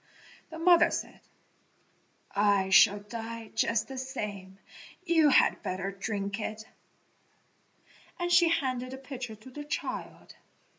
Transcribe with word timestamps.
The 0.49 0.57
mother 0.57 0.89
said, 0.89 1.19
"I 2.35 2.71
shall 2.71 3.01
die 3.01 3.51
just 3.53 3.87
the 3.87 3.99
same; 3.99 4.57
you 5.05 5.29
had 5.29 5.61
better 5.61 5.91
drink 5.91 6.39
it," 6.39 6.63
and 8.17 8.31
she 8.31 8.49
handed 8.49 8.89
the 8.93 8.97
pitcher 8.97 9.35
to 9.35 9.51
the 9.51 9.63
child. 9.63 10.33